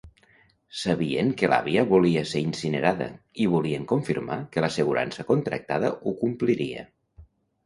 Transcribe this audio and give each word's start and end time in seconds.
Sabien 0.83 1.27
que 1.41 1.49
l'àvia 1.51 1.83
volia 1.91 2.23
ser 2.29 2.41
incinerada 2.45 3.09
i 3.45 3.47
volien 3.57 3.85
confirmar 3.93 4.39
que 4.57 4.65
l'assegurança 4.67 5.27
contractada 5.31 5.93
ho 6.01 6.17
compliria. 6.25 6.89